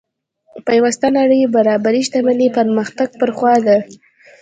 پیوسته 0.67 1.07
نړۍ 1.17 1.41
برابرۍ 1.55 2.01
شتمنۍ 2.07 2.49
پرمختګ 2.57 3.09
پر 3.19 3.29
خوا 3.37 3.55
ده. 3.65 3.77